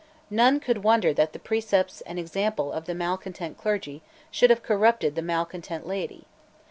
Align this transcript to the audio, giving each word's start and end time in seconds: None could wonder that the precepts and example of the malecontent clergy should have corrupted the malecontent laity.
None 0.31 0.59
could 0.59 0.83
wonder 0.83 1.13
that 1.13 1.31
the 1.31 1.37
precepts 1.37 2.01
and 2.07 2.17
example 2.17 2.71
of 2.71 2.85
the 2.85 2.95
malecontent 2.95 3.59
clergy 3.59 4.01
should 4.31 4.49
have 4.49 4.63
corrupted 4.63 5.13
the 5.13 5.21
malecontent 5.21 5.85
laity. 5.85 6.25